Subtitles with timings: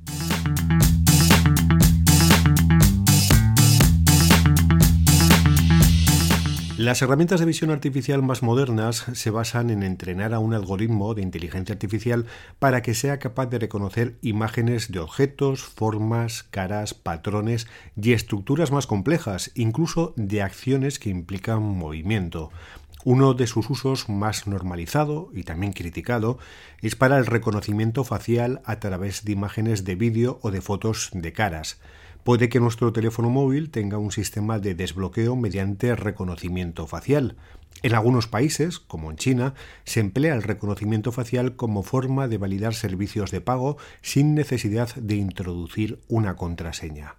[6.84, 11.22] Las herramientas de visión artificial más modernas se basan en entrenar a un algoritmo de
[11.22, 12.26] inteligencia artificial
[12.58, 18.86] para que sea capaz de reconocer imágenes de objetos, formas, caras, patrones y estructuras más
[18.86, 22.50] complejas, incluso de acciones que implican movimiento.
[23.02, 26.36] Uno de sus usos más normalizado y también criticado
[26.82, 31.32] es para el reconocimiento facial a través de imágenes de vídeo o de fotos de
[31.32, 31.78] caras.
[32.24, 37.36] Puede que nuestro teléfono móvil tenga un sistema de desbloqueo mediante reconocimiento facial.
[37.82, 39.52] En algunos países, como en China,
[39.84, 45.16] se emplea el reconocimiento facial como forma de validar servicios de pago sin necesidad de
[45.16, 47.16] introducir una contraseña.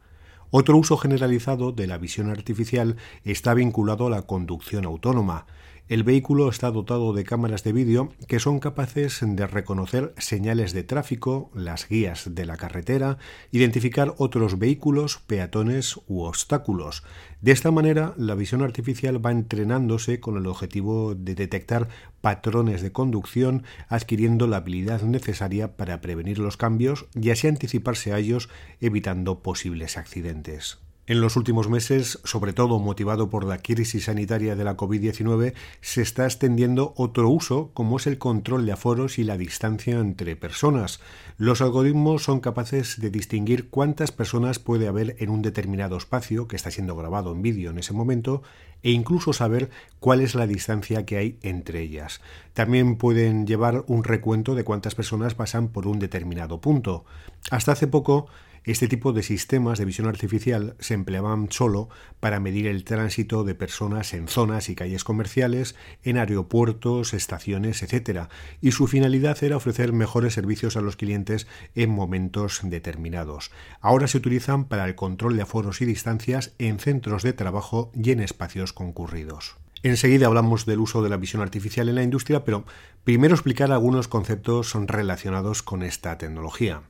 [0.50, 5.46] Otro uso generalizado de la visión artificial está vinculado a la conducción autónoma.
[5.88, 10.84] El vehículo está dotado de cámaras de vídeo que son capaces de reconocer señales de
[10.84, 13.20] tráfico, las guías de la carretera,
[13.52, 17.04] identificar otros vehículos, peatones u obstáculos.
[17.42, 21.88] De esta manera, la visión artificial va entrenándose con el objetivo de detectar
[22.20, 28.18] patrones de conducción, adquiriendo la habilidad necesaria para prevenir los cambios y así anticiparse a
[28.18, 28.50] ellos,
[28.82, 30.80] evitando posibles accidentes.
[31.08, 36.02] En los últimos meses, sobre todo motivado por la crisis sanitaria de la COVID-19, se
[36.02, 41.00] está extendiendo otro uso como es el control de aforos y la distancia entre personas.
[41.38, 46.56] Los algoritmos son capaces de distinguir cuántas personas puede haber en un determinado espacio que
[46.56, 48.42] está siendo grabado en vídeo en ese momento
[48.82, 52.20] e incluso saber cuál es la distancia que hay entre ellas.
[52.54, 57.06] También pueden llevar un recuento de cuántas personas pasan por un determinado punto.
[57.52, 58.28] Hasta hace poco
[58.72, 61.90] este tipo de sistemas de visión artificial se empleaban solo
[62.20, 68.28] para medir el tránsito de personas en zonas y calles comerciales, en aeropuertos, estaciones, etc.
[68.62, 73.52] Y su finalidad era ofrecer mejores servicios a los clientes en momentos determinados.
[73.82, 78.12] Ahora se utilizan para el control de aforos y distancias en centros de trabajo y
[78.12, 79.58] en espacios concurridos.
[79.84, 82.66] Enseguida hablamos del uso de la visión artificial en la industria, pero
[83.04, 86.82] primero explicar algunos conceptos relacionados con esta tecnología.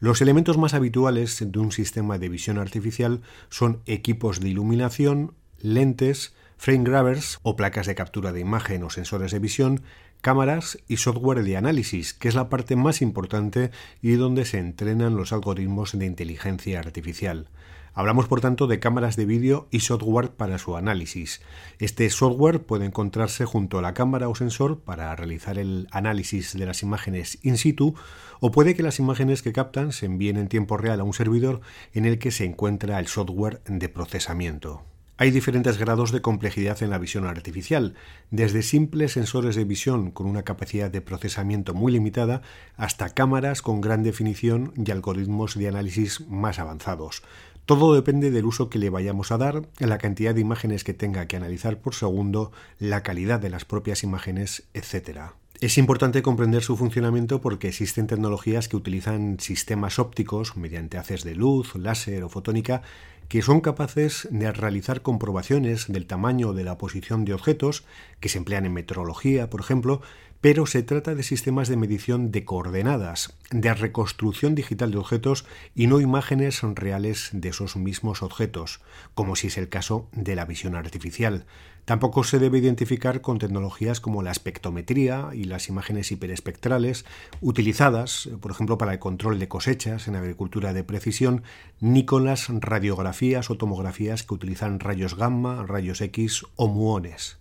[0.00, 6.34] Los elementos más habituales de un sistema de visión artificial son equipos de iluminación, lentes,
[6.56, 9.82] frame grabbers o placas de captura de imagen o sensores de visión,
[10.20, 15.16] cámaras y software de análisis, que es la parte más importante y donde se entrenan
[15.16, 17.48] los algoritmos de inteligencia artificial.
[17.94, 21.42] Hablamos, por tanto, de cámaras de vídeo y software para su análisis.
[21.78, 26.64] Este software puede encontrarse junto a la cámara o sensor para realizar el análisis de
[26.64, 27.94] las imágenes in situ,
[28.40, 31.60] o puede que las imágenes que captan se envíen en tiempo real a un servidor
[31.92, 34.84] en el que se encuentra el software de procesamiento.
[35.18, 37.94] Hay diferentes grados de complejidad en la visión artificial,
[38.30, 42.42] desde simples sensores de visión con una capacidad de procesamiento muy limitada
[42.76, 47.22] hasta cámaras con gran definición y algoritmos de análisis más avanzados.
[47.72, 51.24] Todo depende del uso que le vayamos a dar, la cantidad de imágenes que tenga
[51.24, 55.20] que analizar por segundo, la calidad de las propias imágenes, etc.
[55.58, 61.34] Es importante comprender su funcionamiento porque existen tecnologías que utilizan sistemas ópticos mediante haces de
[61.34, 62.82] luz, láser o fotónica
[63.28, 67.84] que son capaces de realizar comprobaciones del tamaño o de la posición de objetos
[68.20, 70.02] que se emplean en meteorología, por ejemplo,
[70.42, 75.86] pero se trata de sistemas de medición de coordenadas, de reconstrucción digital de objetos y
[75.86, 78.80] no imágenes reales de esos mismos objetos,
[79.14, 81.46] como si es el caso de la visión artificial.
[81.84, 87.04] Tampoco se debe identificar con tecnologías como la espectrometría y las imágenes hiperespectrales,
[87.40, 91.44] utilizadas, por ejemplo, para el control de cosechas en agricultura de precisión,
[91.78, 97.38] ni con las radiografías o tomografías que utilizan rayos gamma, rayos X o muones.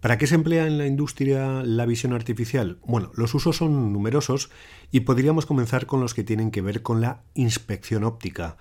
[0.00, 2.78] ¿Para qué se emplea en la industria la visión artificial?
[2.86, 4.48] Bueno, los usos son numerosos
[4.92, 8.56] y podríamos comenzar con los que tienen que ver con la inspección óptica.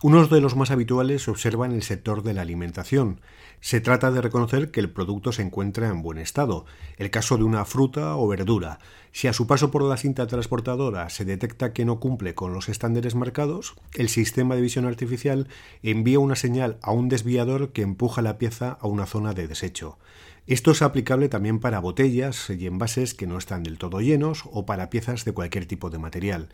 [0.00, 3.20] Unos de los más habituales se observa en el sector de la alimentación.
[3.60, 6.64] Se trata de reconocer que el producto se encuentra en buen estado,
[6.96, 8.78] el caso de una fruta o verdura.
[9.12, 12.70] Si a su paso por la cinta transportadora se detecta que no cumple con los
[12.70, 15.48] estándares marcados, el sistema de visión artificial
[15.82, 19.98] envía una señal a un desviador que empuja la pieza a una zona de desecho.
[20.48, 24.64] Esto es aplicable también para botellas y envases que no están del todo llenos o
[24.64, 26.48] para piezas de cualquier tipo de material.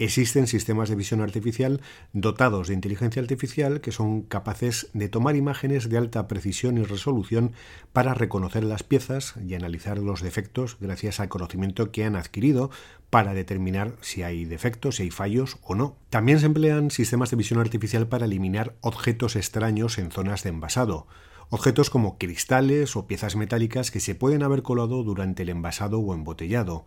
[0.00, 1.80] Existen sistemas de visión artificial
[2.12, 7.52] dotados de inteligencia artificial que son capaces de tomar imágenes de alta precisión y resolución
[7.92, 12.72] para reconocer las piezas y analizar los defectos gracias al conocimiento que han adquirido
[13.08, 15.96] para determinar si hay defectos, si hay fallos o no.
[16.10, 21.06] También se emplean sistemas de visión artificial para eliminar objetos extraños en zonas de envasado.
[21.50, 26.12] Objetos como cristales o piezas metálicas que se pueden haber colado durante el envasado o
[26.12, 26.84] embotellado.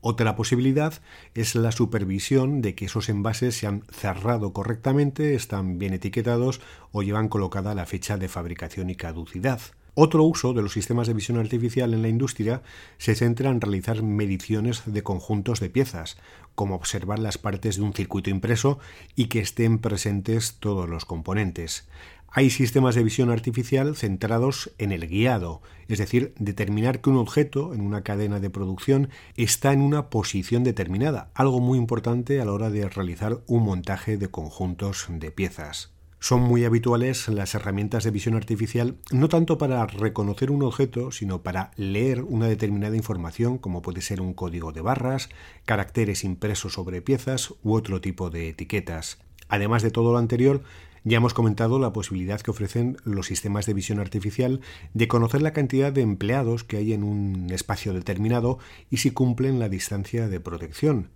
[0.00, 0.94] Otra posibilidad
[1.34, 6.60] es la supervisión de que esos envases se han cerrado correctamente, están bien etiquetados
[6.92, 9.60] o llevan colocada la fecha de fabricación y caducidad.
[9.96, 12.62] Otro uso de los sistemas de visión artificial en la industria
[12.98, 16.18] se centra en realizar mediciones de conjuntos de piezas,
[16.54, 18.78] como observar las partes de un circuito impreso
[19.16, 21.88] y que estén presentes todos los componentes.
[22.36, 27.72] Hay sistemas de visión artificial centrados en el guiado, es decir, determinar que un objeto
[27.72, 32.50] en una cadena de producción está en una posición determinada, algo muy importante a la
[32.50, 35.92] hora de realizar un montaje de conjuntos de piezas.
[36.18, 41.44] Son muy habituales las herramientas de visión artificial no tanto para reconocer un objeto, sino
[41.44, 45.28] para leer una determinada información, como puede ser un código de barras,
[45.66, 49.18] caracteres impresos sobre piezas u otro tipo de etiquetas.
[49.48, 50.62] Además de todo lo anterior,
[51.04, 54.60] ya hemos comentado la posibilidad que ofrecen los sistemas de visión artificial
[54.94, 58.58] de conocer la cantidad de empleados que hay en un espacio determinado
[58.90, 61.10] y si cumplen la distancia de protección.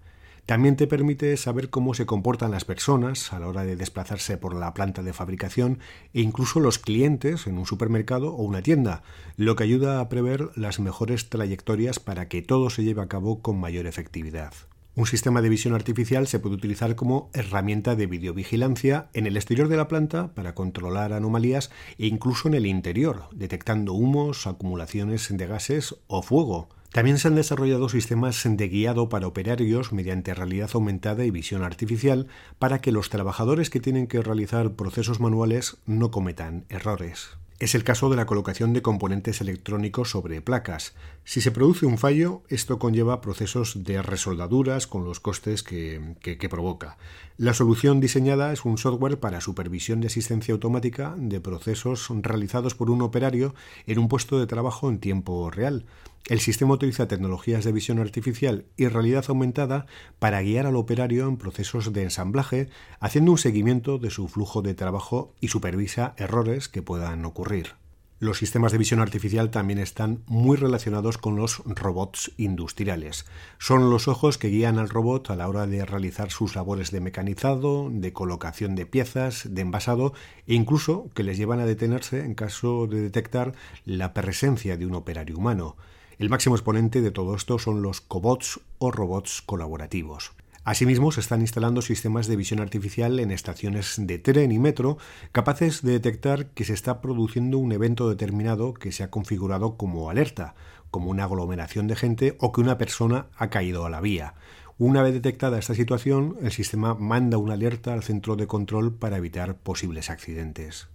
[0.44, 4.55] También te permite saber cómo se comportan las personas a la hora de desplazarse por
[4.55, 5.79] la planta de fabricación
[6.14, 9.02] e incluso los clientes en un supermercado o una tienda,
[9.37, 13.43] lo que ayuda a prever las mejores trayectorias para que todo se lleve a cabo
[13.43, 14.55] con mayor efectividad.
[14.99, 19.69] Un sistema de visión artificial se puede utilizar como herramienta de videovigilancia en el exterior
[19.69, 25.47] de la planta para controlar anomalías e incluso en el interior, detectando humos, acumulaciones de
[25.47, 26.69] gases o fuego.
[26.91, 32.27] También se han desarrollado sistemas de guiado para operarios mediante realidad aumentada y visión artificial
[32.59, 37.39] para que los trabajadores que tienen que realizar procesos manuales no cometan errores.
[37.60, 40.94] Es el caso de la colocación de componentes electrónicos sobre placas.
[41.25, 46.49] Si se produce un fallo, esto conlleva procesos de resoldaduras con los costes que, que,
[46.49, 46.99] provoca.
[47.37, 52.90] La solución diseñada es un software para supervisión de asistencia automática de procesos realizados por
[52.90, 53.56] un operario
[53.88, 55.84] en un puesto de trabajo en tiempo real.
[56.29, 59.87] El sistema utiliza tecnologías de visión artificial y realidad aumentada
[60.19, 62.69] para guiar al operario en procesos de ensamblaje,
[63.01, 67.77] haciendo un seguimiento de su flujo de trabajo y supervisa errores que puedan ocurrir.
[68.21, 73.25] Los sistemas de visión artificial también están muy relacionados con los robots industriales.
[73.59, 77.01] Son los ojos que guían al robot a la hora de realizar sus labores de
[77.01, 80.13] mecanizado, de colocación de piezas, de envasado
[80.47, 83.55] e incluso que les llevan a detenerse en caso de detectar
[83.87, 85.77] la presencia de un operario humano.
[86.19, 90.32] El máximo exponente de todo esto son los cobots o robots colaborativos.
[90.65, 94.99] Asimismo, se están instalando sistemas de visión artificial en estaciones de tren y metro
[95.31, 100.11] capaces de detectar que se está produciendo un evento determinado que se ha configurado como
[100.11, 100.56] alerta,
[100.91, 104.35] como una aglomeración de gente o que una persona ha caído a la vía.
[104.76, 109.19] Una vez detectada esta situación, el sistema manda una alerta al centro de control para
[109.19, 110.89] evitar posibles accidentes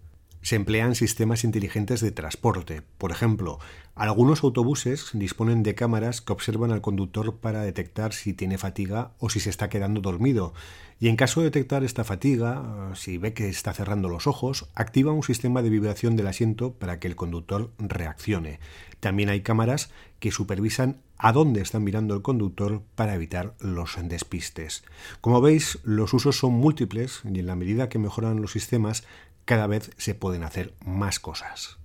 [0.44, 2.84] se emplean sistemas inteligentes de transporte.
[3.00, 3.60] Por ejemplo,
[3.96, 9.30] algunos autobuses disponen de cámaras que observan al conductor para detectar si tiene fatiga o
[9.30, 10.54] si se está quedando dormido.
[11.00, 15.12] Y en caso de detectar esta fatiga, si ve que está cerrando los ojos, activa
[15.12, 18.60] un sistema de vibración del asiento para que el conductor reaccione.
[19.00, 24.84] También hay cámaras que supervisan a dónde está mirando el conductor para evitar los despistes.
[25.22, 29.06] Como veis, los usos son múltiples y en la medida que mejoran los sistemas,
[29.46, 31.78] cada vez se pueden hacer más cosas.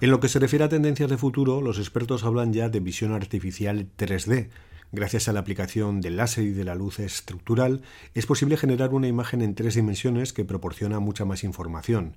[0.00, 3.12] En lo que se refiere a tendencias de futuro, los expertos hablan ya de visión
[3.12, 4.50] artificial 3D.
[4.92, 9.08] Gracias a la aplicación del láser y de la luz estructural, es posible generar una
[9.08, 12.16] imagen en tres dimensiones que proporciona mucha más información.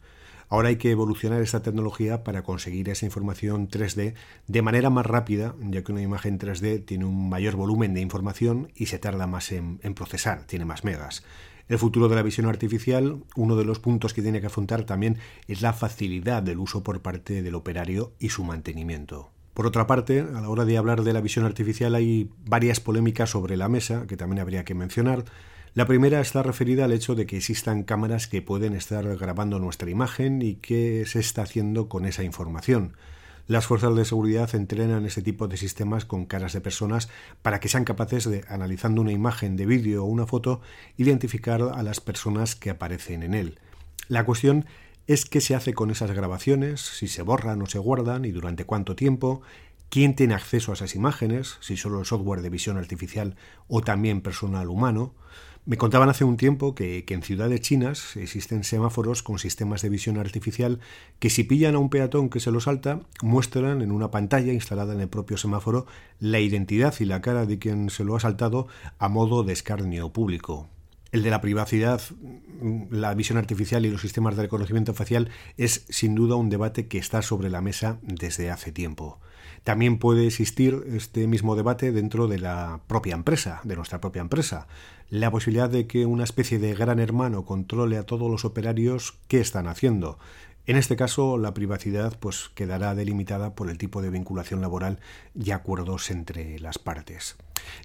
[0.50, 4.14] Ahora hay que evolucionar esta tecnología para conseguir esa información 3D
[4.48, 8.72] de manera más rápida, ya que una imagen 3D tiene un mayor volumen de información
[8.76, 11.24] y se tarda más en, en procesar, tiene más megas.
[11.70, 15.18] El futuro de la visión artificial, uno de los puntos que tiene que afrontar también
[15.48, 19.32] es la facilidad del uso por parte del operario y su mantenimiento.
[19.54, 23.32] Por otra parte, a la hora de hablar de la visión artificial hay varias polémicas
[23.32, 25.26] sobre la mesa que también habría que mencionar.
[25.74, 29.90] La primera está referida al hecho de que existan cámaras que pueden estar grabando nuestra
[29.90, 32.94] imagen y qué se está haciendo con esa información.
[33.48, 37.08] Las fuerzas de seguridad entrenan este tipo de sistemas con caras de personas
[37.42, 40.60] para que sean capaces de, analizando una imagen de vídeo o una foto,
[40.98, 43.58] identificar a las personas que aparecen en él.
[44.10, 44.66] La cuestión
[45.08, 48.66] es qué se hace con esas grabaciones, si se borran o se guardan y durante
[48.66, 49.42] cuánto tiempo,
[49.90, 53.38] quién tiene acceso a esas imágenes, si solo el software de visión artificial
[53.70, 55.14] o también personal humano.
[55.68, 60.18] Me contaban hace un tiempo que, en ciudades chinas existen semáforos con sistemas de visión
[60.18, 60.80] artificial
[61.20, 64.94] que si pillan a un peatón que se lo salta, muestran en una pantalla instalada
[64.94, 65.86] en el propio semáforo
[66.22, 70.14] la identidad y la cara de quien se lo ha saltado a modo de escarnio
[70.14, 70.70] público.
[71.12, 72.02] El de la privacidad,
[72.90, 76.98] la visión artificial y los sistemas de reconocimiento facial es sin duda un debate que
[76.98, 79.20] está sobre la mesa desde hace tiempo.
[79.68, 84.66] También puede existir este mismo debate dentro de la propia empresa, de nuestra propia empresa.
[85.10, 89.42] La posibilidad de que una especie de gran hermano controle a todos los operarios qué
[89.42, 90.20] están haciendo.
[90.68, 95.00] En este caso, la privacidad pues, quedará delimitada por el tipo de vinculación laboral
[95.34, 97.38] y acuerdos entre las partes.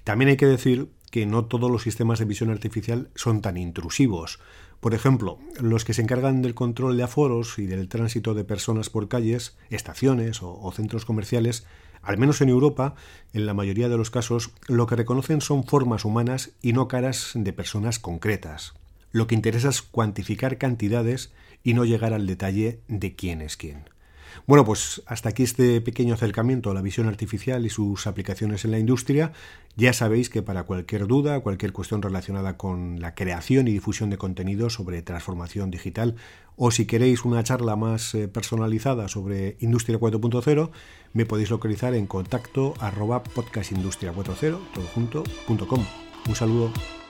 [0.03, 4.39] También hay que decir que no todos los sistemas de visión artificial son tan intrusivos.
[4.81, 8.89] Por ejemplo, los que se encargan del control de aforos y del tránsito de personas
[8.89, 11.65] por calles, estaciones o, centros comerciales,
[12.01, 12.95] al menos en Europa,
[13.31, 17.31] en la mayoría de los casos, lo que reconocen son formas humanas y no caras
[17.33, 18.73] de personas concretas.
[19.13, 21.31] Lo que interesa es cuantificar cantidades
[21.63, 23.85] y no llegar al detalle de quién es quién.
[24.47, 28.71] Bueno, pues hasta aquí este pequeño acercamiento a la visión artificial y sus aplicaciones en
[28.71, 29.31] la industria.
[29.75, 34.17] Ya sabéis que para cualquier duda, cualquier cuestión relacionada con la creación y difusión de
[34.17, 36.15] contenido sobre transformación digital,
[36.55, 40.71] o si queréis una charla más eh, personalizada sobre Industria 4.0,
[41.13, 45.23] me podéis localizar en contacto arroba podcastindustria40 todo
[46.27, 47.02] Un saludo.